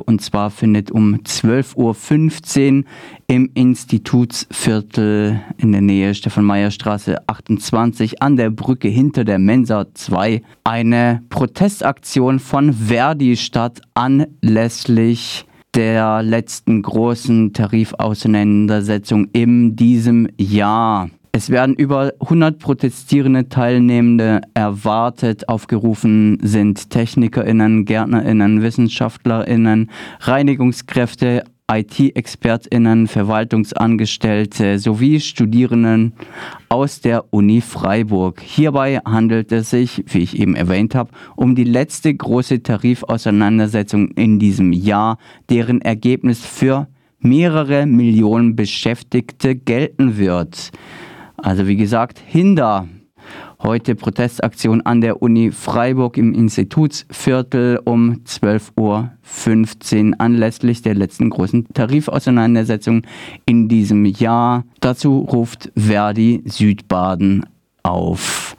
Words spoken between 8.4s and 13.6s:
Brücke hinter der Mensa 2 eine Protestaktion von Verdi